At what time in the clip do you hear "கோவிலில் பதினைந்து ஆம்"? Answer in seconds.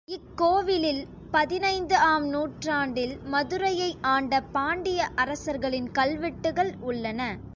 0.35-2.25